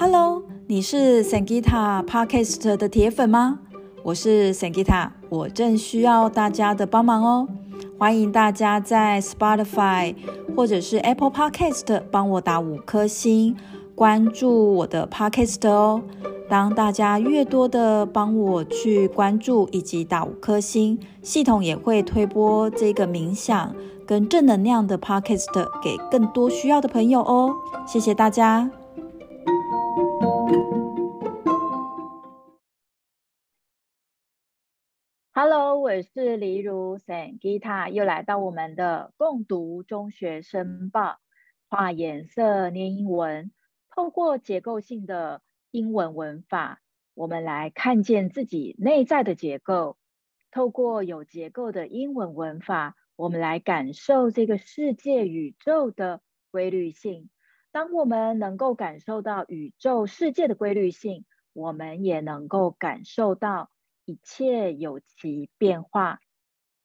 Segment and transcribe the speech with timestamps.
[0.00, 3.58] Hello，你是 Sangita Podcast 的铁粉吗？
[4.02, 7.46] 我是 Sangita，我正需要大家的帮忙哦。
[7.98, 10.14] 欢迎大家在 Spotify
[10.56, 13.54] 或者是 Apple Podcast 帮我打五颗星，
[13.94, 16.00] 关注我的 Podcast 哦。
[16.48, 23.74] 当大家越多的帮我去关注以及打五颗星，系统也会推播这个冥想
[24.06, 27.54] 跟正能量的 podcast 给更多需要的朋友哦。
[27.86, 28.70] 谢谢大家。
[35.42, 41.18] Hello，我是黎如 Sangita，又来到我们的共读中学生报，
[41.66, 43.50] 画颜色念英文，
[43.88, 45.40] 透过结构性的。
[45.70, 46.82] 英文文法，
[47.14, 49.96] 我们来看见自己内在的结构。
[50.50, 57.30] 透过有结构的英文文法，我们来感受这个世界宇宙的规律性。
[57.72, 61.24] 当我们能够感受到宇宙世界的规律性，
[61.54, 63.70] 我们也能够感受到
[64.10, 66.20] 一切有其变化，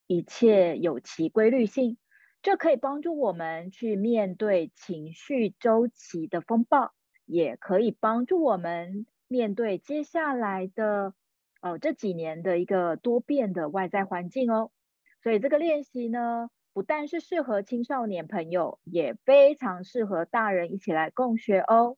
[0.06, 1.98] 一切有其规律性。
[2.42, 6.94] 这可以帮助我们去面对情绪周期的风暴。
[7.26, 11.16] 也可以帮助我们面对接下来的
[11.59, 14.70] 呃这几年的一个多变的外在环境哦。
[15.23, 21.98] 所以这个练习呢，不但是适合青少年朋友，也非常适合大人一起来共学哦。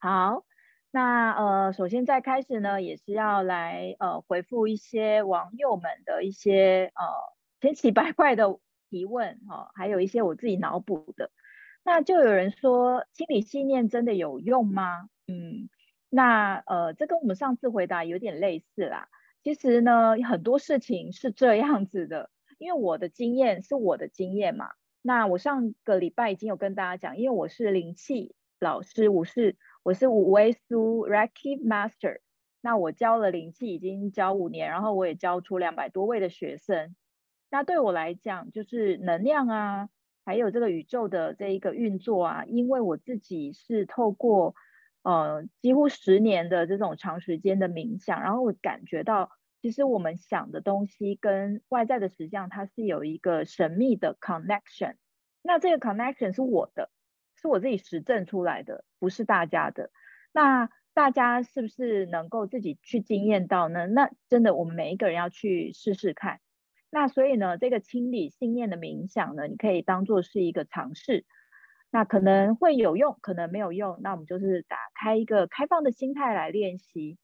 [0.00, 0.46] 好，
[0.94, 7.02] 那呃首先在开始呢，也是要来呃回复一些网友们的一些呃
[7.60, 8.58] 千奇百怪的
[8.90, 11.30] 提问哈、哦，还有一些我自己脑补的。
[11.82, 15.08] 那就有人说，清理信念真的有用吗？
[15.26, 15.70] 嗯，
[16.10, 19.08] 那呃，这跟我们上次回答有点类似啦。
[19.42, 24.72] 其实呢，很多事情是这样子的，因为我的经验是我的经验嘛。
[25.00, 32.20] 那我上个礼拜已经有跟大家讲，因为我是灵气老师，我是我是五维苏 Reiki Master，
[32.60, 36.94] 那我教了灵气已经教五年，然后我也教出两百多位的学生。
[37.50, 39.88] 那对我来讲，就是能量啊。
[40.24, 44.54] 还有这个宇宙的这一个运作啊，因为我自己是透过
[45.02, 54.94] 呃几乎十年的这种长时间的冥想，然后我感觉到，其实我们想的东西跟外在的实相，它是有一个神秘的 connection。
[55.42, 56.88] 那这个 connection 是我的，
[57.42, 59.90] 是我自己实证出来的，不是大家的。
[60.32, 63.86] 那大家是不是能够自己去经验到呢？
[63.86, 66.40] 那真的，我们每一个人要去试试看。
[66.90, 71.26] 那所以呢，这个清理信念的冥想呢，你可以当做是一个尝试。
[71.90, 73.98] 那可能会有用，可能没有用。
[74.02, 77.18] 那我们就是打开一个开放的心态来练习。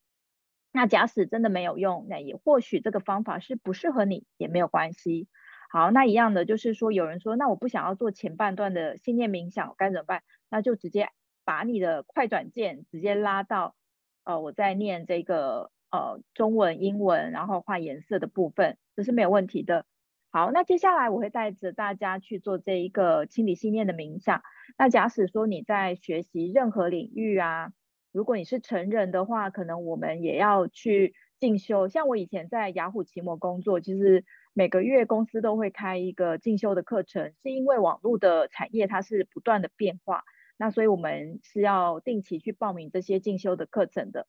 [0.73, 5.29] 那假使真的没有用，那也或许这个方法是不适合你，也没有关系。
[5.69, 10.23] 好，那一样的就是说，有人说，那我不想要做前半段的信念冥想，我该怎么办？
[10.51, 11.11] 那就直接
[11.45, 13.77] 把你的快转键直接拉到，
[14.25, 15.71] 呃，我在念这个。
[15.91, 19.87] 呃，中文、英文，然后画颜色的部分，这是没有问题的。
[20.31, 24.43] 好，那接下来我会带着大家去做这一个清理信念的冥想。
[24.77, 27.73] 那假使说你在学习任何领域啊，
[28.13, 31.89] 如果你是成人的话，可能我们也要去进修。
[31.89, 34.27] 像我以前在雅虎奇摩工作，其实
[34.59, 40.25] 每个月公司都会开一个进修的课程，是因为网络的产业它是不断的变化，
[40.57, 44.27] 那所以我们是要定期去报名这些进修的课程的。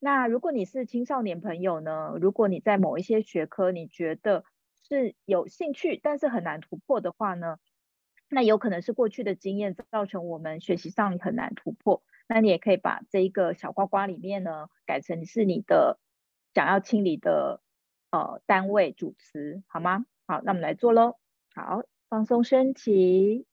[0.00, 2.16] 那如果你是青少年朋友呢？
[2.20, 4.42] 如果你在某一些学科你觉得
[4.88, 7.58] 是有兴趣，但是很难突破的话呢，
[8.28, 12.02] 那有可能是过去的经验造成我们学习上很难突破。
[12.26, 16.00] 那你也可以把这一个小瓜瓜里面呢，改成是你的
[16.54, 17.62] 想要清理的
[18.10, 20.06] 呃单位主词，好吗？
[20.26, 21.18] 好，那我们来做喽。
[21.54, 23.46] 好，放松身体，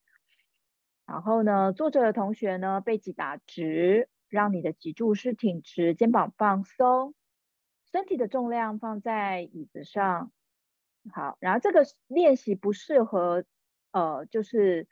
[1.06, 4.09] 然后呢，坐着的同学呢，背脊打直。
[4.29, 7.13] 让你的脊柱是挺直，肩膀放松，
[7.90, 10.34] 身体的重量放在椅子上。
[11.13, 13.45] 好，然后这个练习不适合，
[13.94, 14.89] 呃，就是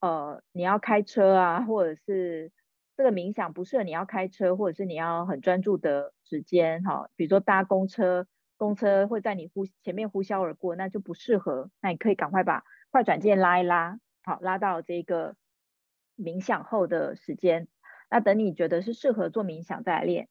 [0.00, 2.52] 呃，你要开车啊，或者是
[2.96, 8.26] 这个冥想不适合你要开车，或者是你要很专注的时间，哈，比如说搭公车，
[8.60, 11.70] 公车会在你呼前面呼啸而过，那就不适合。
[11.80, 15.34] 那你可以赶快把快转键拉一拉，好，拉到这个
[16.14, 17.68] 冥想后的时间。
[18.10, 20.28] 那等你觉得是适合做冥想再来练。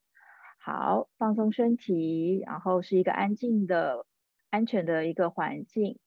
[0.60, 4.06] 好，放松身体，然后是一个安静的、
[4.52, 5.98] 安全的一个环境。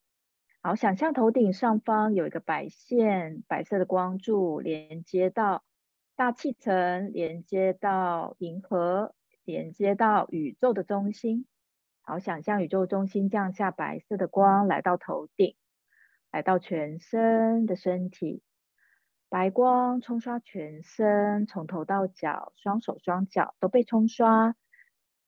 [0.63, 5.65] 好，想象头顶上方有一个白线，白色的光柱连接到
[6.15, 11.47] 大气层，连接到银河，连接到宇宙的中心。
[12.05, 15.55] 好，想象宇宙中心降下白色的光，来到头顶，
[16.33, 18.43] 来到全身的身体。
[19.29, 24.57] 白光冲刷全身，从头到脚，双手双脚都被冲刷。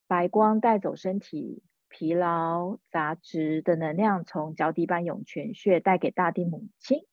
[0.09, 7.07] 白光带走身体疲劳、杂质的能量，从脚底板涌泉穴带给大地母亲。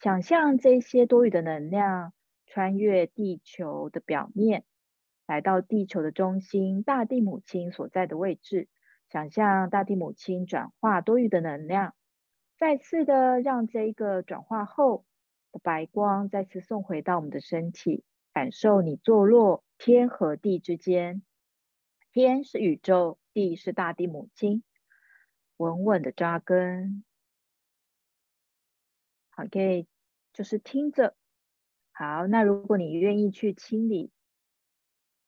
[0.00, 2.12] 想象这些多余的能量
[2.46, 4.64] 穿越地球的表面，
[5.24, 8.68] 来到地球的中心，大地母亲所在的位置。
[9.14, 11.94] 想象大地母亲转化多余的能量，
[12.58, 15.04] 再次的让这一个转化后
[15.52, 18.02] 的白光再次送回到我们的身体，
[18.32, 21.22] 感受你坐落天和地之间。
[22.12, 24.64] 天是宇宙，地是大地母亲，
[25.58, 27.04] 稳稳的扎根。
[29.30, 29.86] 好，可以
[30.32, 31.14] 就是听着。
[31.92, 34.10] 好，那如果你愿意去清理。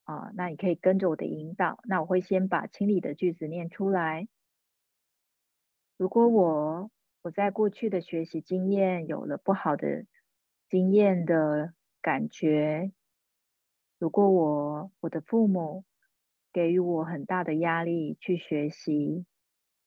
[0.07, 1.81] 啊，那你可以跟着我的引导。
[1.85, 4.29] 那我会先把清理的句子念出来。
[5.97, 6.91] 如果我
[7.23, 10.05] 我在过去的学习经验有了不好的
[10.69, 12.93] 经验的感觉，
[13.99, 15.85] 如果我我的父母
[16.53, 19.27] 给予我很大的压力去学习，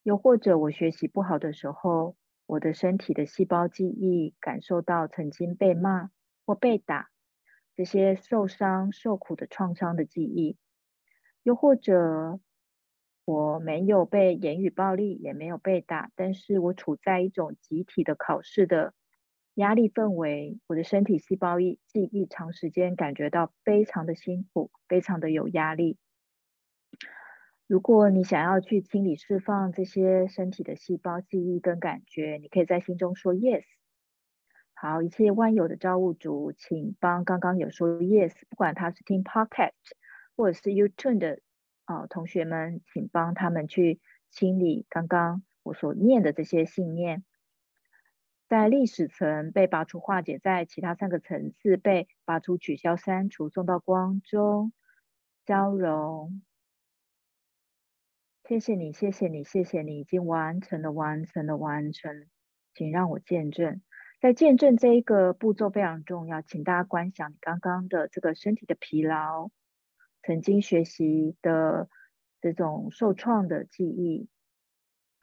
[0.03, 6.11] 又或者我学习不好的时候，我的身体的细胞记忆感受到曾经被骂
[6.45, 7.09] 或被打。
[7.79, 10.57] 这些受伤、受苦的创伤的记忆，
[11.43, 12.37] 又或者
[13.23, 18.93] 我没有被言语暴力，也没有被打，但是我处在一种集体的考试的
[19.53, 25.97] 压力氛围，我的身体细胞记忆长时间感觉到非常的辛苦，非常的有压力。
[27.65, 33.63] 如果你想要去清理、释放这些身体的细胞记忆跟感觉，你可以在心中说 “yes”。
[34.81, 39.73] 好，一切万有的造物主，请帮刚刚有说 yes，不管他是听 podcast
[40.37, 41.41] 或者是 YouTube 的
[41.83, 43.99] 啊、同学们，请帮他们去
[44.29, 47.25] 清理刚刚我所念的这些信念，
[48.47, 54.71] 在历史层被拔除化解，在其他三个层次被拔除、取消、删除，送到光中
[55.45, 56.41] 交融。
[58.45, 62.27] 谢谢你，谢谢你，谢谢你，已经完成了，完成了，完成，
[62.73, 63.81] 请让我见证。
[64.19, 69.49] 在见证这一个步骤非常重要，请大家观想你刚刚的这个身体的疲劳，
[70.21, 71.87] 曾经学习的
[72.41, 74.27] 这种受创的记忆，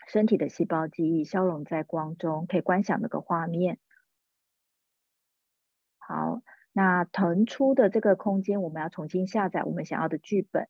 [0.09, 3.79] 身体的细胞记忆消融在光中，可以观想那个画面。
[5.99, 6.41] 好，
[6.73, 10.69] 那腾出的这个空间，我们要重新下载我们想要的剧本。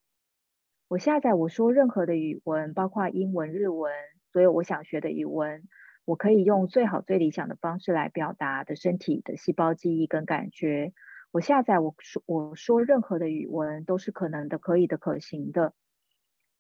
[0.88, 3.92] 我下载我说任何的语文，包括英文、日文，
[4.32, 5.68] 所有我想学的语文。
[6.06, 10.92] 我可以用最好、最理想的方式来表达的身体的细胞记忆跟感觉。
[11.32, 15.74] 我下载我说我说任何的语文都是可能的、可以的、可行的。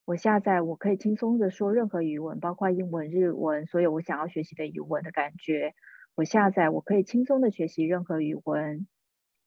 [0.04, 5.74] 我下载我可以轻松的说任何语文，包括英文、日文，所有我想要学习的语文的感觉。
[6.16, 8.88] 我下载我可以轻松的学习任何语文。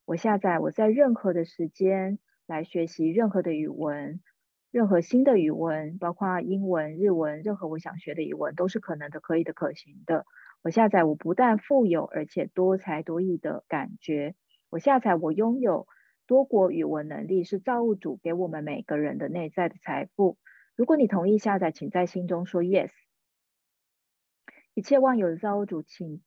[0.06, 4.22] 我下载我在任何的时间来学习任何的语文。
[4.71, 10.25] 任何新的语文，包括英文、日文，任何我想学的语文都是可能的、可以的、可行的。
[10.62, 14.36] 我下载，我不但富有，而且多才多艺的感觉。
[14.69, 15.88] 我下载，我拥有
[16.27, 20.38] 多国语文能力，是造物主给我们每个人的内在的财富。
[20.75, 22.92] 如果你同意下载，请在心中说 yes。
[24.75, 26.21] 一切万有的造物主，请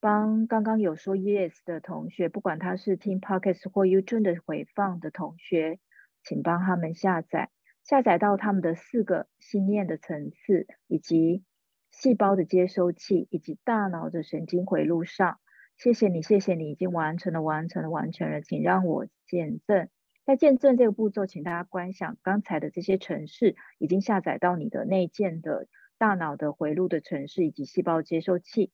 [0.00, 5.78] 帮刚刚有说 yes 的同学，不管他是听 podcast 或 YouTube 的回放的同学。
[6.26, 7.50] 请帮他们下载，
[7.84, 11.44] 下载到他们的四个心念的层次，以及
[11.92, 15.38] 细胞的接收器，以及大脑的神经回路上。
[15.76, 18.40] 谢谢你，谢谢你，已经完成了，完成了，完成了。
[18.40, 19.88] 请让我见证，
[20.24, 28.72] 在见证这个步骤，请大家观想刚才的这些程式已经下载到你的内建的大脑的回路的城市，以及细胞接收器。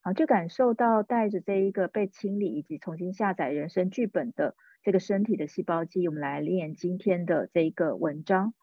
[0.00, 4.56] 好，就感受到带着这一个被清理以及重新下载人生剧本的。
[4.86, 8.54] 这个身体的细胞记忆，我们来练今天的这一个文章。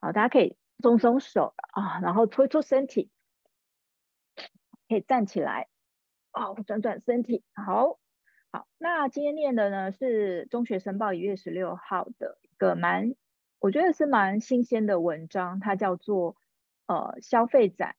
[0.00, 3.10] 好，大家可以松松手啊，然后搓搓身体，
[4.88, 5.68] 可以站起来，
[6.32, 7.44] 哦，转转身体。
[7.52, 7.98] 好，
[8.50, 13.14] 好，那今天念的呢是《中学申报》一月十六号的一个蛮，
[13.58, 16.34] 我觉得是蛮新鲜的文章，它叫做
[16.86, 17.94] 呃消费展，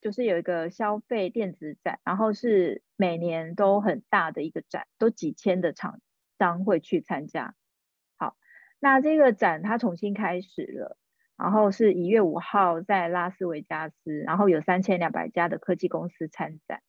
[0.00, 6.00] 就是有一个消费电子展，然后是每年都很大的一个展，都几千的场。
[6.38, 7.54] 商会去参加。
[8.16, 8.36] 好，
[8.78, 10.96] 那这个展它重新开始了，
[11.36, 16.82] 然后是一月五号在拉斯维加斯，然后有三千两百家的科技公司参展。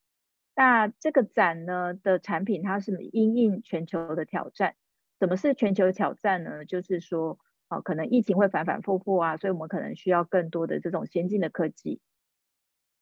[0.56, 4.75] 那这个展呢的产品，它是因应全球的挑战。
[5.20, 6.65] 什么是全球挑战呢？
[6.65, 7.39] 就是说，
[7.70, 12.01] 哦，可能疫情会反反复复啊，所以我们可能需要更多的这种先进的科技。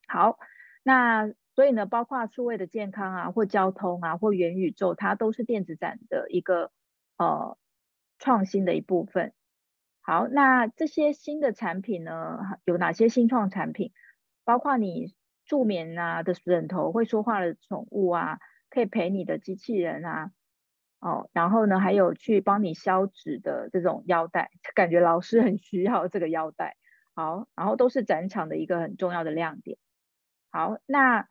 [0.08, 0.40] 好，
[0.84, 6.72] 那所以呢，包括数位的健康啊，或交通啊，或元宇宙，它都是电子展的一个
[7.18, 7.58] 呃
[8.20, 9.34] 创新的一部分。
[10.02, 13.92] 好，那这些新的产品呢，有哪些新创产品？
[14.46, 18.38] 包括你助眠啊的枕头，会说话的宠物啊，
[18.70, 20.30] 可以陪你的机器人啊。
[21.00, 26.78] 哦，然后呢，还有去帮你消脂的这种腰带， 感觉老师很需要这个腰带。
[27.16, 29.80] 好，然后都是展场的一个很重要的亮点。
[30.52, 31.28] 好，那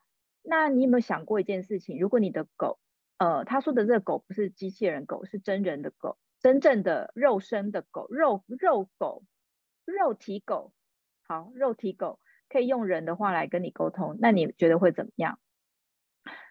[0.48, 1.98] 那你有没有想过一件事情？
[1.98, 2.78] 如果你的狗，
[3.18, 9.24] 呃，他说的这个狗不是机器人狗，是真人的狗，真正的肉身的狗，肉肉狗，
[9.84, 10.72] 肉体狗。
[11.28, 15.40] 好，肉体狗可以用人的话来跟你沟通，那你觉得会怎么样？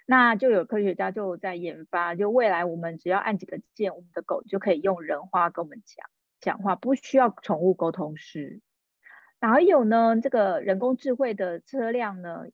[0.05, 6.09] 那就有科学家就在研发，就未来我们只要按几个键，我们的狗就可以用人话跟我们讲
[6.41, 8.61] 讲话，不需要宠物沟通师。
[9.39, 12.45] 还有呢，这个人工智慧的车辆呢，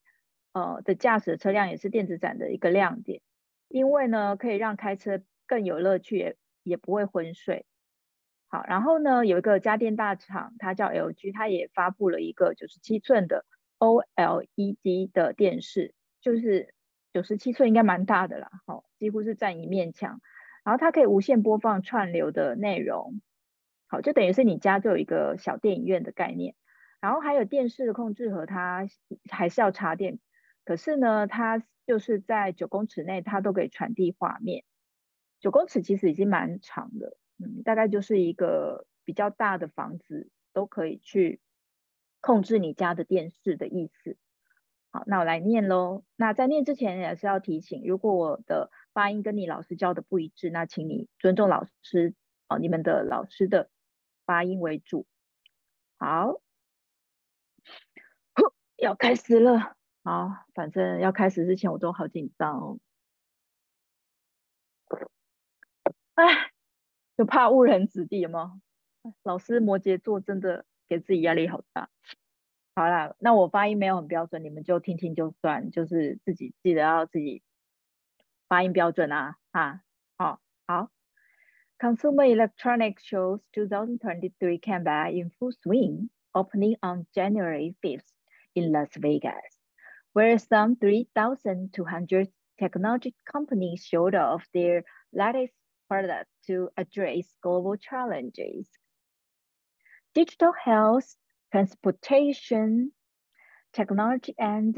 [0.54, 3.22] 呃的驾驶车辆也是电子展的一个亮点，
[3.68, 7.66] 因为呢可以让开车更有乐趣，也也不会昏睡。
[8.48, 13.46] 好，然后呢有一个家电大厂，它叫 LG，它也发布了一个九十七寸的
[13.80, 16.74] OLED 的电视，就是。
[17.14, 20.22] 九十七寸应该蛮大的啦，好，几乎是占一面墙。
[20.64, 23.20] 然后它可以无线播放串流的内容，
[23.88, 26.56] 好，就等于是你家就有一个小电影院的概念。
[27.02, 28.88] 然后还有电视的控制盒，它
[29.30, 30.20] 还是要插电，
[30.64, 34.64] 可是呢，它就是在九公尺内它都可以传递画面。
[35.40, 41.42] 九公尺其实已经蛮长的，嗯，大概就是一个比较大的房子都可以去
[42.20, 44.18] 控制你家的电视的意思。
[44.92, 46.04] 好，那我来念喽。
[46.16, 52.14] 那在念之前也是要提醒，如果我的发音跟你老师教的不一致，那请你尊重老师
[52.48, 53.72] 哦，你们的老师的
[54.26, 55.08] 发音为主。
[55.98, 56.42] 好，
[58.78, 59.76] 要开始了。
[60.04, 62.80] 好，反正要开始之前我都好紧张哦。
[66.16, 66.52] 哎，
[67.18, 68.62] 就怕误人子弟吗？
[69.24, 71.90] 老师摩羯座真的给自己压力好大。
[72.76, 77.44] 好啦，那我发音没有很标准，你们就听听就算，就是自己记得要自己
[78.48, 79.82] 发音标准啊，啊，
[80.18, 80.90] 好，好。
[81.80, 88.06] Consumer Electronics Shows 2023 came back in full swing, opening on January 5th
[88.54, 89.58] in Las Vegas,
[90.14, 95.54] where some 3,200 technology companies showed off their latest
[95.88, 98.70] products to address global challenges.
[100.14, 101.16] Digital health
[101.52, 102.92] transportation,
[103.74, 104.76] technology, and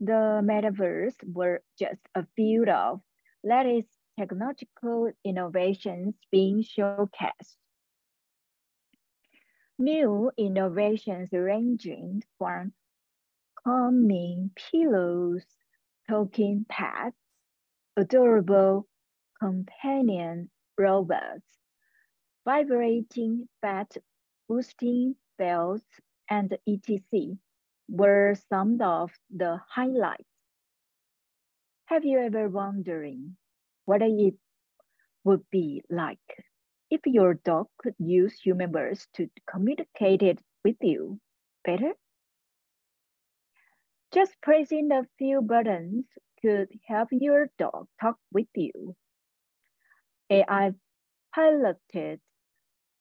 [0.00, 3.00] the metaverse were just a few of
[3.42, 7.56] latest technological innovations being showcased.
[9.78, 12.72] New innovations ranging from
[13.66, 15.44] calming pillows,
[16.08, 17.16] talking pets,
[17.96, 18.86] adorable
[19.40, 21.58] companion robots,
[22.44, 23.96] vibrating fat
[24.48, 25.82] boosting bells,
[26.30, 27.36] and etc.
[27.88, 30.30] were some of the highlights.
[31.86, 33.36] Have you ever wondering
[33.84, 34.34] what it
[35.24, 36.44] would be like
[36.90, 41.20] if your dog could use human words to communicate it with you
[41.64, 41.94] better?
[44.16, 46.06] Just pressing a few buttons
[46.40, 48.96] could help your dog talk with you.
[50.30, 50.72] AI
[51.34, 52.22] piloted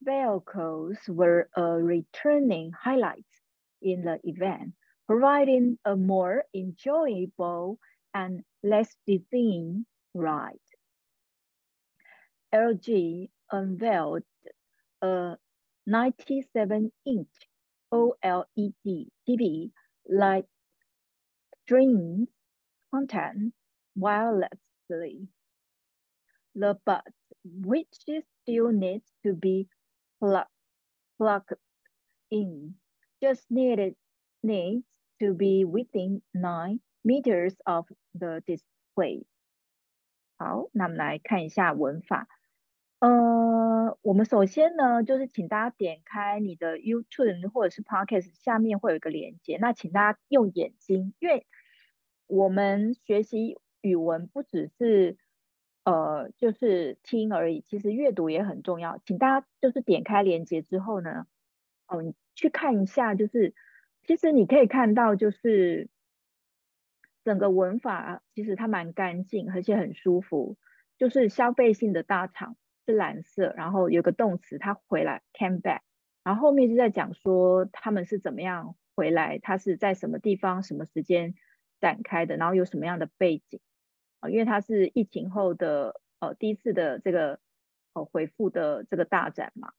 [0.04, 3.32] vehicles were a returning highlight
[3.82, 4.74] in the event,
[5.08, 7.80] providing a more enjoyable
[8.14, 10.68] and less dizzying ride.
[12.54, 14.24] LG unveiled
[15.02, 15.38] a
[15.88, 17.36] 97-inch
[17.94, 19.72] OLED TV
[20.10, 20.46] light
[21.65, 22.29] streams
[22.91, 23.53] content
[23.97, 25.29] wirelessly.
[26.55, 27.87] The buds, which
[28.43, 29.69] still needs to be
[30.19, 30.47] plug,
[31.19, 31.45] plug
[32.31, 32.75] in
[33.23, 33.95] just needed
[34.43, 34.85] needs
[35.21, 39.25] to be within nine meters of the display。
[40.39, 42.27] 好，那我们来看一下文法。
[43.06, 49.58] 呃，我们首先呢，就是请大家点开你的 YouTube 或者是 Podcast，下面会有一个连接。
[49.62, 51.46] 那请大家用眼睛，因为
[52.26, 55.18] 我们学习语文不只是。
[55.88, 59.00] 呃，就是听而已，其实阅读也很重要。
[59.06, 61.28] 请大家就是点开链接之后呢，
[61.86, 63.54] 哦，去看一下，就是
[64.02, 65.88] 其实你可以看到，就是
[67.24, 70.58] 整个文法其实它蛮干净，而且很舒服。
[70.98, 72.56] 就是消费性的大厂
[72.86, 75.82] 是蓝色，然后有个动词他回来 came back，
[76.24, 81.34] 然后后面就在讲说他们是怎么样回来，他是在什么地方、什么时间
[81.82, 83.60] 展开的，然后有什么样的背景
[84.20, 84.30] 啊？
[84.30, 87.40] 因为它是疫情后的呃第一次的这个
[87.94, 89.74] 呃回复的这个大展嘛。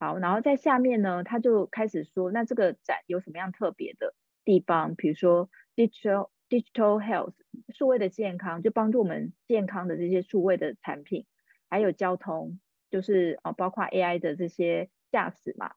[0.00, 4.14] 好，然后在下面呢，他就开始说，那这个展有什么样特别的
[4.44, 4.94] 地方？
[4.96, 7.32] 比如说 digital digital health
[7.68, 11.26] 数位的健康，就帮助我们健康的这些数位的产品，
[11.74, 15.74] 还有交通，就是哦包括 AI 的这些驾驶嘛，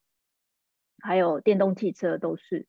[1.01, 2.67] 还有电动汽车都是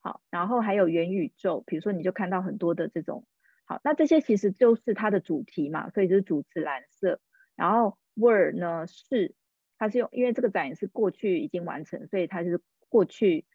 [0.00, 3.26] 好，然后还有元宇宙，比如说你就看到很多的这种
[3.66, 7.20] 好，那这些其实就是它的主题嘛，所以就是主持蓝色，
[7.54, 9.34] 然后 word 呢是。
[9.82, 12.60] 它是用，因为这个展也是过去已经完成，所以它是
[12.90, 13.46] 过去，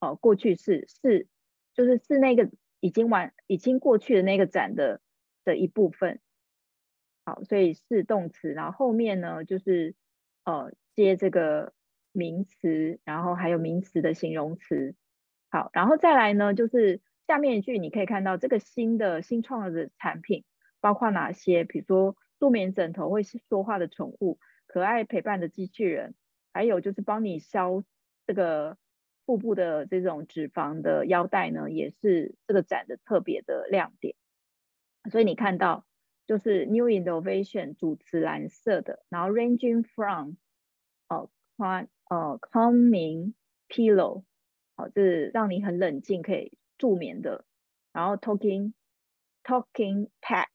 [0.00, 1.28] 哦，过去式是
[1.74, 2.50] 就是是那个
[2.80, 5.00] 已经完已经过去的那个展的
[5.44, 6.20] 的一部分。
[7.30, 9.94] 好，所以是动词，然后后面呢就是
[10.44, 11.72] 呃接这个
[12.10, 14.96] 名词，然后还有名词的形容词。
[15.48, 20.44] 好，然后再来呢就是下面一句你可以看到这个新的新创的产品
[20.80, 24.40] 包括哪些，比如说助眠枕头，会说话的宠物。
[24.66, 26.16] 可爱陪伴的机器人，
[26.52, 27.84] 还有就是帮你消
[28.26, 28.76] 这个
[29.24, 34.16] 腹部的这种脂肪的腰带呢，也是这个展的特别的亮点。
[35.12, 35.84] 所以你看到
[36.30, 40.34] 就是 new innovation 主持蓝色的，然后 ranging from
[41.08, 43.34] 哦宽呃 calming
[43.68, 44.22] pillow
[44.76, 47.44] 好，这是让你很冷静可以助眠的，
[47.92, 48.74] 然后 talking
[49.42, 50.46] talking pets，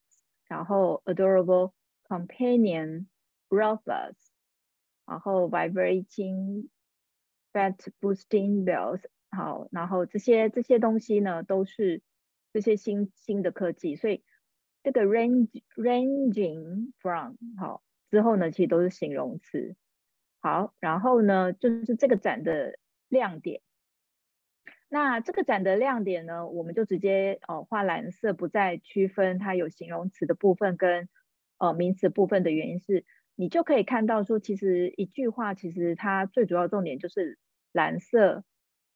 [0.48, 1.74] 然后 adorable
[2.08, 3.08] companion。
[3.48, 4.32] Robots，
[5.06, 6.68] 然后 vibrating
[7.54, 12.02] fat boosting bells，好，然后这些这些东西呢，都是
[12.52, 14.24] 这些新新的科技，所以
[14.86, 19.76] 这个 range ranging from 好之后呢，其实都是形容词。
[20.40, 22.78] 好，然后呢，就是这个展的
[23.10, 23.64] 亮点。
[24.90, 31.10] 那这个展的亮点呢，我们就直接哦画蓝色，不再区分它有形容词的部分跟
[31.58, 33.06] 呃名词部分的原因是。
[33.34, 37.40] 你就可以看到说，其实一句话，其实它最主要重点就是
[37.72, 38.46] 蓝色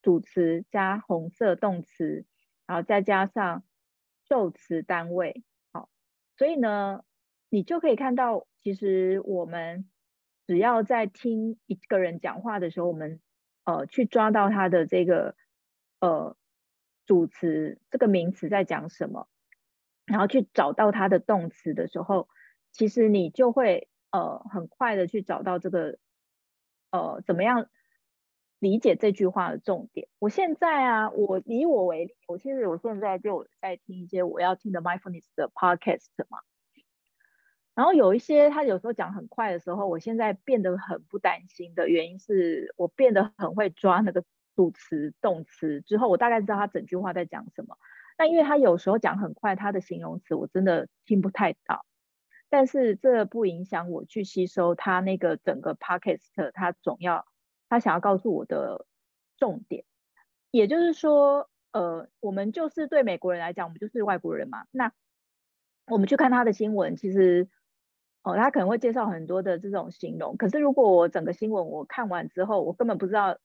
[0.04, 2.26] 主词加红色动词，
[2.68, 3.64] 然后再加上
[4.30, 5.44] 受词单位。
[6.40, 7.04] 所以呢，
[7.50, 9.90] 你就可以看到，其实我们
[10.48, 13.20] 只要在听一个人讲话的时候，我们
[13.66, 15.36] 呃去抓到他的这个
[16.00, 16.38] 呃
[17.06, 19.28] 主词这个名词在讲什么，
[20.06, 22.30] 然后去找到他的动词的时候，
[22.72, 23.90] 其实你就会。
[24.12, 26.00] 呃，很快的去找到这个，
[26.90, 27.70] 呃，怎么样
[28.60, 30.08] 理解这句话的重点？
[30.20, 36.40] 我现在啊，我以我为例，我其实我现在就在听一些我要听的 mindfulness 的 podcast 嘛。
[37.74, 47.78] 然后有一些他有时候讲很快的时候，我现在变得很不担心的原因是我变得很会抓那个主词、动词，之后我大概知道他整句话在讲什么。
[48.18, 51.86] 但因为他有时候讲很快，他的形容词我真的听不太到。
[52.50, 57.26] 但是这不影响我去吸收他那个整个 podcast，他总要
[57.70, 58.86] 他想要告诉我的
[59.38, 59.86] 重点，
[60.52, 64.66] 也就是说，呃，我们就是对美国人来讲，我们就是外国人嘛。
[64.72, 64.92] 那
[65.86, 67.48] 我们去看他的新闻，其实，
[68.24, 70.36] 哦，他可能会介绍很多的这种形容。
[70.36, 73.38] 可是如果我整个新闻我看完之后，我根本不知道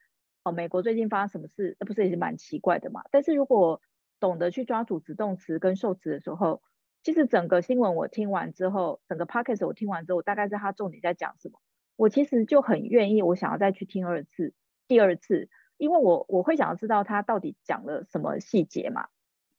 [0.42, 3.02] 哦，美国最近发生什么事，那不是也是蛮奇怪的嘛？
[3.10, 3.80] 但是如果
[4.20, 6.62] 懂得去抓主词、动词跟受词的时候，
[7.02, 11.60] 其实整个新闻我听完之后，整个 podcast 我听完之后，我大概知道他重点在讲什么。
[11.96, 14.52] 我其实就很愿意，我想要再去听二次、
[14.88, 19.08] 第二次，因为我我会想要知道他到底讲了什么细节嘛。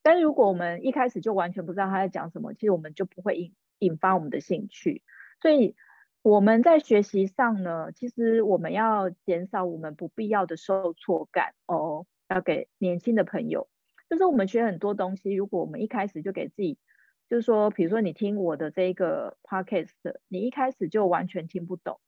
[0.01, 5.01] 但是如果我们一开始就完全不知道他在讲什么，其实我们就不会引引发我们的兴趣。
[5.41, 5.75] 所以
[6.21, 12.05] 我们在学习上呢，其实我们要减少我们不必要的受挫感哦。
[12.27, 13.67] 要给年轻的朋友，
[14.09, 16.77] 就是我们学很多东西，如果我们一开始就给自己。
[17.27, 19.89] 就是说，比如说你听我的这个 podcast，
[20.27, 21.99] 你一开始就完全听不懂，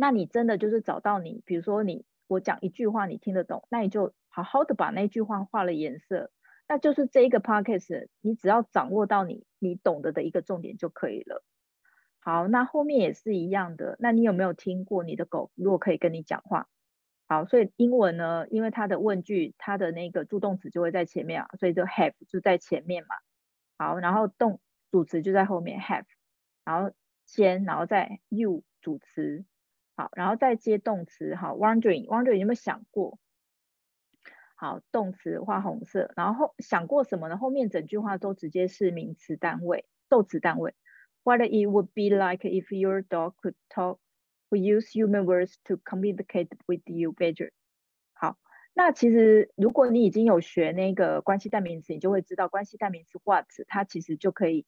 [0.00, 6.30] 那你真的就是找到你，比如说你我讲一句话你听得懂，那你就好好的把那句话画了颜色，
[6.68, 11.42] 那就是这一个 podcast，你只要掌握到你你懂得的一个重点就可以了。
[12.20, 16.68] 好，那后面也是一样的，那你有没有听过你的狗如果可以跟你讲话？
[17.26, 23.16] 好，所以英文呢，因为它的问句，它的那个助动词就会在前面啊，所以就 have 就在前面嘛。
[23.76, 26.04] 好，然后动主词就在后面 have，
[26.64, 26.92] 然后
[27.26, 29.44] 先，然后再 you 主词，
[29.98, 33.18] 好，然后再接动词，好，wondering，wondering 有没有想过？
[34.54, 37.36] 好，动词画红色，然后想过什么呢？
[37.36, 40.76] 后面整句话都直接是名词单位，动词单位。
[41.24, 43.98] What it would be like if your dog could talk,
[44.48, 47.50] could use human words to communicate with you better？
[48.12, 48.38] 好，
[48.74, 54.64] 那其实如果你已经有学那个关系代名词，你就会知道关系代名词 what 它其实就可以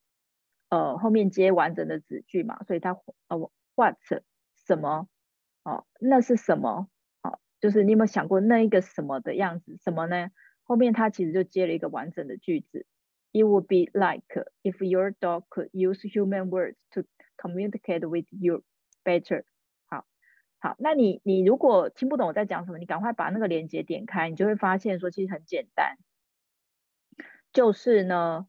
[0.71, 3.38] 呃后面接完整的子句嘛，所以它呃
[3.77, 3.95] what
[4.57, 5.09] 什么
[5.64, 6.88] 哦，那是什么？
[7.23, 9.77] 哦，就是你有没有想过那一个什么的样子？
[9.77, 10.31] 什么呢？
[10.62, 12.87] 后面它其实就接了一个完整的句子。
[13.33, 14.25] It would be like
[14.62, 17.05] if your dog could use human words to
[17.37, 18.64] communicate with you
[19.05, 19.44] better.
[19.87, 20.05] 好，
[20.59, 25.96] 好，那你你如果听不懂我在讲什么，你赶快把那个链接点开，你就会发现说其实很简单，
[27.53, 28.49] 就是呢，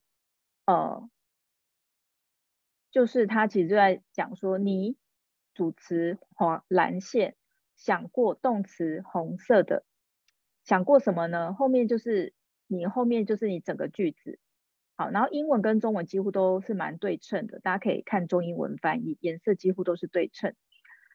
[0.66, 1.08] 呃，
[2.92, 4.98] 就是他其实就在讲说你
[5.54, 7.36] 主词黄蓝线
[7.76, 9.84] 想过动词红色的
[10.64, 11.54] 想过什么呢？
[11.54, 12.34] 后面就是
[12.68, 14.40] 你后面就是你整个句子。
[14.96, 20.54] 好，然后英文跟中文几乎都是蛮对称的，大家可以看中英文翻译，颜色几乎都是对称。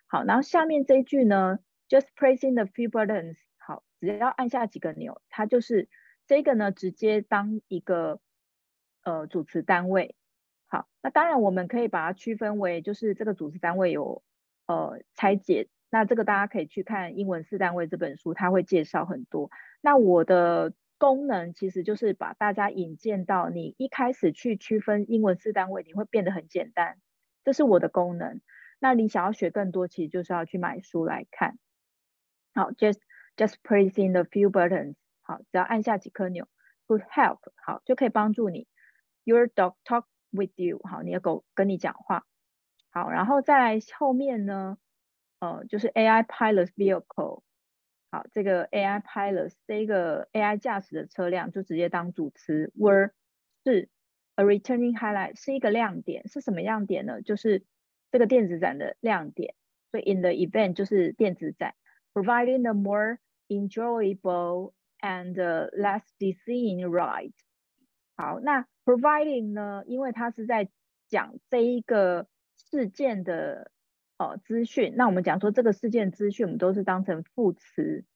[0.08, 5.88] 好，然后下面这一句呢，just pressing the few buttons，好，只要按下几个钮，它就是
[6.26, 8.20] 这个呢，直接当一个
[9.04, 10.16] 呃主词单位。
[10.66, 14.24] 好，那当然我们可以把它区分为，就是这个主词单位有
[14.66, 19.50] 呃拆解，那这个大家可以去看《英文四单位》这本书，它会介绍很多。
[19.80, 20.72] 那我的。
[20.98, 26.96] 功能其实就是把大家引荐到你一开始去区分英文四单位，你会变得很简单。
[27.44, 28.40] 这是我的功能。
[28.78, 31.58] 那你想要学更多，其实就是要去买书来看。
[32.54, 33.00] 好，just
[33.36, 34.94] just pressing the few buttons。
[35.20, 36.48] 好，只要按下几颗钮
[36.86, 37.40] ，could help。
[37.56, 38.66] 好，就可以帮助你。
[39.24, 40.80] Your dog talk with you。
[40.82, 42.24] 好，你的狗跟你讲话。
[42.96, 44.78] 好，然后再来后面呢，
[45.40, 47.42] 呃，就是 AI pilot vehicle。
[48.10, 53.10] 好，这个 AI pilot 这个 AI 驾驶的车辆就直接当主词，were
[53.66, 53.90] 是
[54.36, 57.20] a returning highlight 是一个亮点，是什么亮点呢？
[57.20, 57.66] 就是
[58.10, 59.54] 这个电子展的亮点。
[59.90, 61.74] 所以 in the event 就是电子展
[62.14, 67.34] ，providing a more enjoyable and less dizzying ride。
[68.16, 69.82] 好，那 providing 呢？
[69.84, 70.70] 因为它是在
[71.08, 73.70] 讲这一个事件的。
[74.18, 74.94] 哦，资讯。
[74.96, 78.06] 那我们讲说这个事件资讯，我们都是当成副词。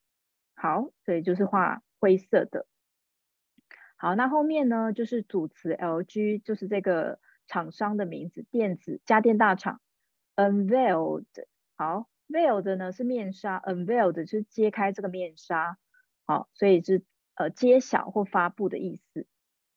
[0.54, 2.66] 好，所以就是画灰色的。
[3.98, 9.82] 好，那后面呢，就是主词 LG，就是这个厂商的名字，电子家电大厂。
[10.36, 11.26] Unveiled，
[11.76, 15.76] 好，veiled 呢是面纱，unveiled 就是揭开这个面纱。
[16.24, 19.26] 好，所以是呃揭晓或发布的意思。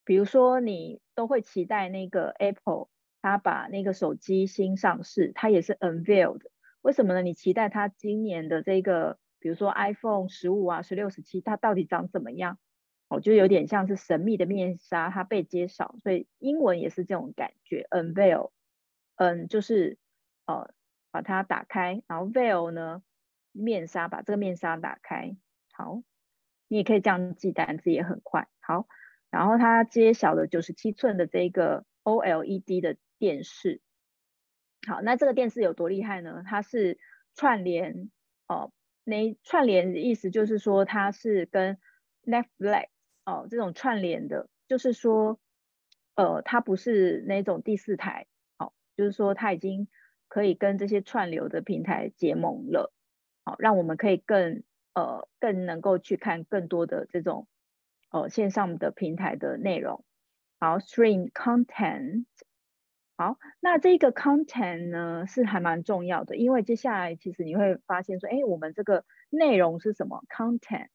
[0.05, 2.87] 比如说你都会期待那个 Apple。
[3.23, 6.41] 他把那个手机新上市，它也是 unveiled。
[6.81, 7.21] 为什么呢？
[7.21, 12.59] 你期待它今年的这个，比如说 iPhone 十五啊、十六、十七，它到底长怎么样？
[13.07, 15.95] 哦，就有点像是神秘的面纱，它被揭晓。
[16.03, 18.51] 所以英文也是这种感觉，unveil，
[19.15, 19.97] 嗯，就是
[20.45, 20.73] 呃
[21.09, 23.01] 把它打开，然后 veil 呢，
[23.53, 25.37] 面纱，把这个面纱打开。
[25.71, 26.03] 好，
[26.67, 28.49] 你也可以这样记单词，也很快。
[28.59, 28.85] 好，
[29.29, 32.97] 然后它揭晓了九十七寸的这个 OLED 的。
[33.19, 33.79] 电视，
[34.85, 36.43] 好，那这个电视有多厉害呢？
[36.45, 36.99] 它是
[37.35, 38.11] 串联
[38.49, 38.73] 哦，
[39.05, 41.77] 那串联的意思就是说它是跟
[42.25, 42.87] Netflix
[43.23, 45.39] 哦这种串联的，就是说
[46.15, 49.87] 呃它不是那种第四台，哦，就是说它已经
[50.27, 52.91] 可以跟这些串流的平台结盟了，
[53.45, 54.63] 好，让我们可以更
[54.93, 57.47] 呃更能够去看更多的这种
[58.11, 60.03] 呃线上的平台的内容，
[60.63, 62.23] 好，stream content。
[63.17, 70.87] 好，那这个 content 呢是还蛮重要的，因为接下来其实你会发现说，哎，我们这个内容是什么？content，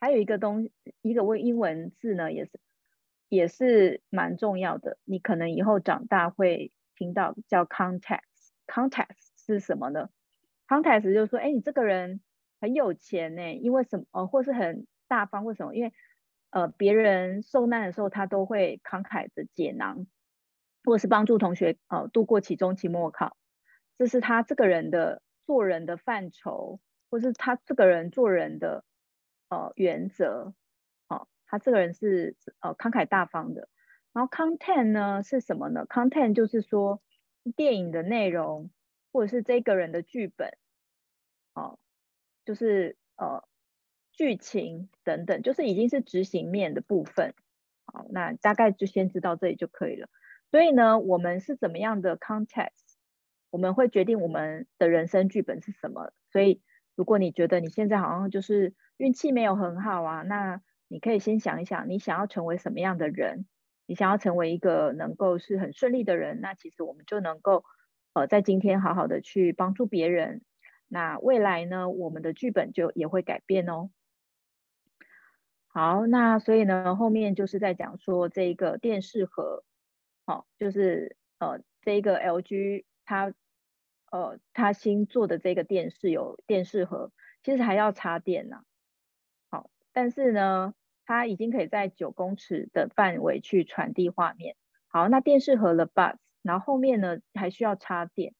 [0.00, 0.70] 还有一个东
[1.02, 2.52] 一个英文字呢，也是
[3.28, 4.96] 也是蛮重要的。
[5.04, 8.22] 你可能以后长大会听到叫 context。
[8.66, 10.08] context 是什么呢
[10.66, 12.22] ？context 就是说，哎，你这个人
[12.58, 14.06] 很有钱呢，因为什么？
[14.12, 15.74] 呃，或是很大方，为什么？
[15.74, 15.92] 因为
[16.50, 20.06] 呃，别人受难的时候，他都会慷慨的解囊。
[20.82, 23.36] 或者是帮助同学呃度过期中、期末考，
[23.98, 28.82] 这是他这个人的做人的范畴，或是他这个人做人的
[29.50, 30.54] 呃原则，
[31.06, 33.68] 哦，他这个人是呃慷慨大方的。
[34.14, 37.02] 然后 content 呢是什么呢？content 就是说
[37.54, 38.70] 电影的内容，
[39.12, 40.56] 或者是这个人的剧本，
[41.52, 41.78] 哦，
[42.46, 43.44] 就是呃
[44.12, 47.34] 剧情等等，就是已经是执行面的部分。
[47.86, 50.08] 好，那大概就先知道这里就可以了。
[50.50, 52.96] 所以呢，我们是怎么样的 context，
[53.50, 56.12] 我们会决定我们的人生剧本是什么。
[56.32, 56.60] 所以，
[56.94, 63.46] 如果你觉得你现在好像就是运气没有很好啊，那你可以先想一想，你想要成为什么样的人？
[63.86, 67.64] 你想要成为一个能够是很顺利的人，那其实我们就能够
[68.12, 70.42] 呃在今天好好的去帮助别人。
[70.86, 73.90] 那未来呢，我们的剧本就也会改变哦。
[75.72, 79.62] 好，那所以呢，后面就是在讲说这一个电视盒，
[80.26, 83.32] 好，就是呃这一个 LG 它
[84.10, 87.12] 呃它新做的这个电视有电视盒，
[87.44, 88.64] 其实还要插电呐、
[89.48, 90.74] 好，但是呢，
[91.06, 94.56] 它已经可以在九公尺的范围去传递画面。
[94.88, 98.34] 好，那电视盒的 bus，然后后面呢还需要插电。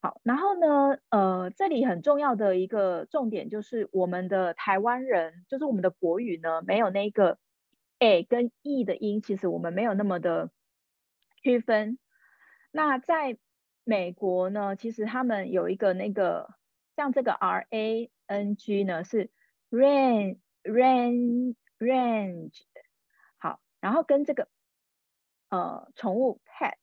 [0.00, 7.38] 好，然后呢，呃，这里很重要的一个重点就是我们的台湾人，就是我们的国语呢，没有那个。
[8.00, 10.50] A 跟 e 的音，其实我们没有那么的
[11.42, 11.98] 区分。
[12.72, 13.38] 那在
[13.84, 16.54] 美国呢，其实他们有一个那个，
[16.96, 19.30] 像这个 r a n g 呢是
[19.70, 22.62] range range range。
[23.36, 24.48] 好，然后跟这个
[25.50, 26.76] 呃宠物 pet，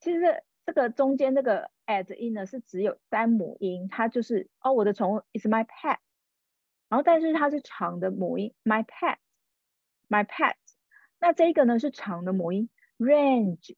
[0.00, 5.98] 其实这个中间这个 at 音呢是只有单母音，它就是哦我的宠物 is my pet，
[6.88, 9.18] 然后但是它是长的母音 my pet。
[10.08, 10.54] My pet，
[11.18, 13.74] 那这个呢是长的母音，range。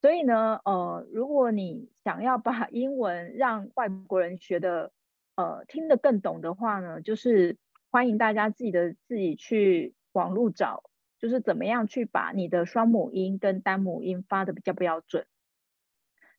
[0.00, 4.92] 所以呢，呃，如果你想要把英文让外国人学的，
[5.36, 7.56] 呃，听得更懂的话呢，就是
[7.90, 10.82] 欢迎大家自己的自己去网络找，
[11.18, 15.24] 就是怎么样去把你的双母音跟单母音发的比较标准。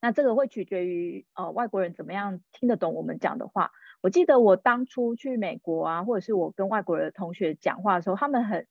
[0.01, 3.71] 那这个会取决于呃外国人怎么样听得懂我们讲的话。
[4.01, 8.67] 我记得我当初去美国啊，或者是我跟外国人的同学讲话的时候，他们很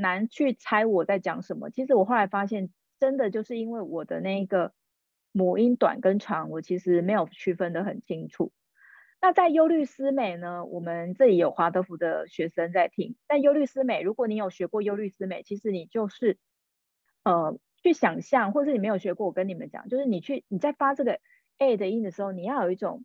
[0.00, 1.70] 难去猜我在讲什么。
[1.70, 4.72] 其实我后来发现，真的就是因为我的那个
[5.32, 8.52] 母音短跟长，我其实没有区分的很清楚。
[9.20, 13.16] 那在忧虑思美呢，我们这里有华德福的学生在听。
[13.26, 16.38] 但忧虑思美，如果你有学过忧虑思美，其实你就是
[17.22, 21.20] 呃去想象，或是你没有学过，我跟你们讲，就是你去你在发这个
[21.58, 23.04] a 的音的时候，你要有一种，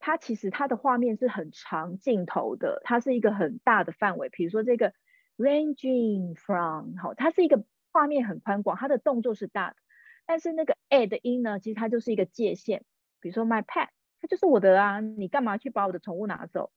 [0.00, 4.92] 它其实它的画面是很长镜头的，它是一个很大的范围，比如说这个。
[5.36, 9.76] Ranging from，好，它是一个画面很宽广，它的动作是大的，
[10.24, 12.84] 但是那个 a 的音呢，其实它就是一个界限。
[13.20, 13.88] 比如说 my pet，
[14.20, 16.72] 它就是我的啊，你干嘛去把我的宠物拿走？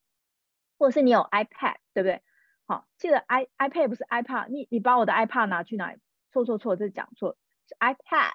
[0.78, 2.22] 或者是你有 iPad，对不对？
[2.66, 6.00] 好，记得 i iPad 不是 iPad，你你把我的 iPad 拿去哪里？
[6.32, 8.34] 错错错，这是讲错，是 iPad，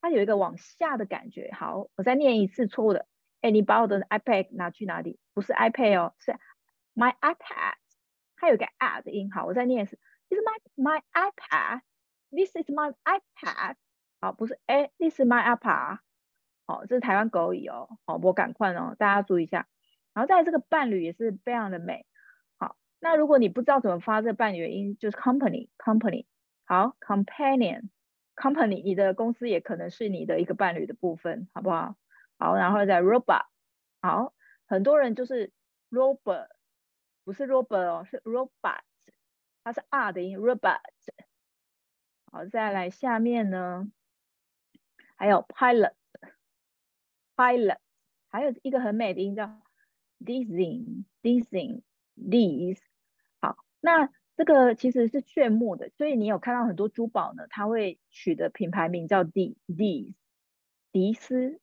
[0.00, 1.50] 它有一个往下的感觉。
[1.52, 3.06] 好，我再念一次错误的，
[3.40, 5.18] 哎，你把我的 iPad 拿去哪里？
[5.34, 6.32] 不是 iPad 哦，是
[6.94, 7.74] my iPad。
[8.44, 13.76] 它有个 a 的音，好，我再念一次，This is my my iPad，This is my iPad，
[14.20, 16.00] 好，不是，哎，This is my iPad，
[16.66, 19.66] 好，这是台湾狗语哦，好，我赶快哦，大家注意一下。
[20.12, 22.04] 然后在这个伴侣也是非常的美，
[22.58, 26.26] 好，那如果你不知道怎么发这个伴侣的音，就是 company company，
[26.66, 31.96] 好，companion，company，你的公司也可能是你的一个伴侣的部分，好不好？
[32.38, 33.46] 好，然后再 robot，
[34.02, 34.34] 好，
[34.66, 35.50] 很多人就是
[35.90, 36.48] robot。
[37.24, 38.82] 不是 robot 哦，是 robot，
[39.64, 40.78] 它是 R 的音，robot。
[42.30, 43.90] 好，再来下面呢，
[45.16, 47.78] 还有 pilot，pilot，
[48.28, 49.60] 还有一个很美的音叫
[50.20, 52.78] dizzying，dizzying，diz。
[53.40, 60.14] 好，那这个其实是炫目的，所以你有看到很多珠宝呢，它会取的品牌名叫 D，diz，
[60.92, 61.60] 迪斯。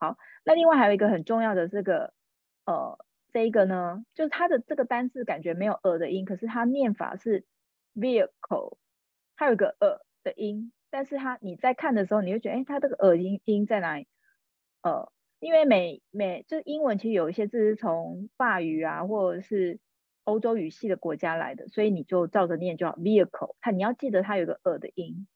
[0.00, 2.14] 好，那另外还有一个很重要的这个，
[2.64, 2.98] 呃，
[3.32, 7.44] 这个呢，就是它的这个单字感觉没有呃的音，可是它念法是
[7.94, 8.76] vehicle，
[9.36, 14.06] 它有个呃的音，但是它你在看的时候，你会觉得，哎，它这个呃音音在哪里？
[14.82, 19.80] 呃，因为每每就是英文其实有一些字是从法语啊，或者是
[20.24, 25.26] 欧洲语系的国家来的，所以你就照着念就好，vehicle，它你要记得它有个呃的音。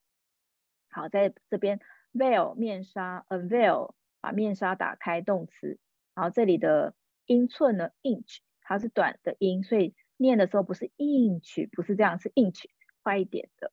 [0.91, 1.81] 好，在这边
[2.13, 3.95] veil 面纱，unveil。
[4.25, 5.81] 把面纱打开，动词，
[6.15, 6.95] 然后这里的
[7.27, 12.65] 音寸呢，inch，它是短的音，所以念的时候不是 inch，不是这样，是 inch，
[13.03, 13.73] 快一点的。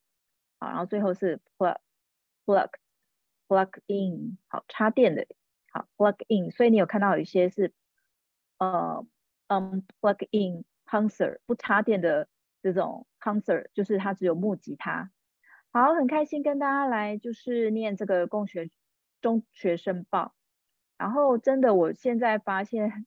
[0.59, 5.25] 好，然后最后是 plug，plug，plug in，好，插电的，
[5.71, 7.73] 好，plug in，所以你有看到有一些是
[8.57, 9.05] 呃，
[9.47, 12.27] 嗯，plug in concert，不插电的
[12.61, 15.11] 这种 concert，就是它只有木吉他。
[15.71, 18.69] 好，很开心跟大家来就是念这个共学
[19.21, 20.33] 中学申报。
[20.97, 23.05] 然后真的，我现在发现，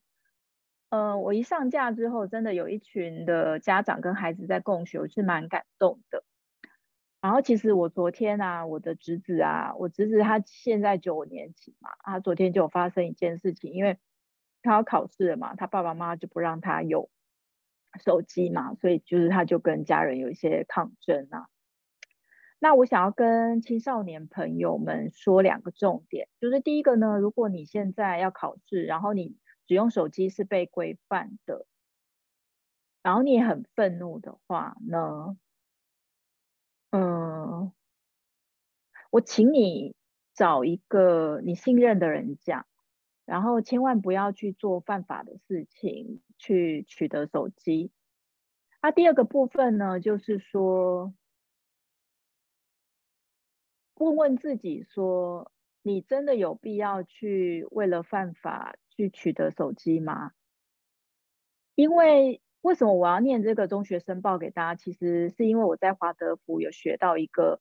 [0.92, 6.22] 呃，我一上架之后，真的有一群的家长跟孩子在共学，我是蛮感动的。
[7.22, 13.96] 然后其实我昨天啊，我的侄子啊，我侄子他现在九年级嘛，他昨天就有发生一件事情，因为
[14.60, 17.08] 他要考试了嘛，他爸爸妈妈就不让他有
[18.04, 21.46] 手机嘛，所以就是他就跟家人有一些抗争啊。
[22.58, 29.38] 那我想要跟青少年朋友们说两个重点，就是第一个呢，如果你现在要考试，然后你
[29.72, 31.64] 使用手机是被规范的，
[33.00, 35.38] 然后你也很愤怒的话呢，
[36.90, 37.72] 嗯，
[39.08, 39.96] 我请你
[40.34, 42.66] 找一个你信任的人讲，
[43.24, 47.90] 然后千万不要去做犯法的事情，去取得手机。
[48.82, 51.14] 那第二个部分呢，就是说。
[53.94, 60.32] 问问自己说：你真的有必要去为了犯法去取得手机吗？
[61.74, 64.74] 因为为什么我要念这个中学申报给大家？
[64.74, 67.60] 其实是因为我在华德福有学到一个，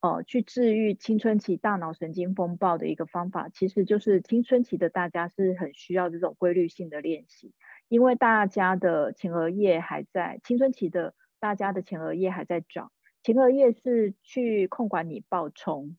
[0.00, 3.48] 呃，去治愈青春期大脑神经风暴的一个方法。
[3.48, 7.52] 其实就是青春期的大家是很需要这种规律性的练习，
[7.88, 12.92] 因为大家的前额叶还在，青春期的大家的前额叶还在长。
[13.24, 15.96] 前额叶是去控管你暴冲，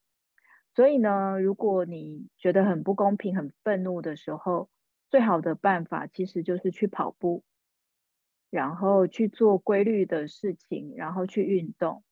[0.79, 4.69] 所以呢，如果你觉得很不公平、很愤怒的时候，
[5.09, 7.43] 最好的办法其实就是去跑步，
[8.49, 12.05] 然后去做规律的事情，然后去运动，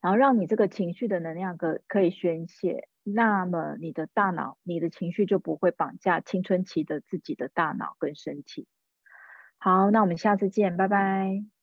[0.00, 8.68] 然后让你这个情绪的能量可可以宣泄，那么你的大脑、你的情绪就不会绑架青春期的自己的大脑跟身体。
[9.58, 11.59] 好，那我们下次见，拜拜。